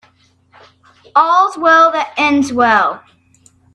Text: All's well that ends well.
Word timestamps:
All's 1.15 1.59
well 1.59 1.91
that 1.91 2.15
ends 2.17 2.51
well. 2.51 3.03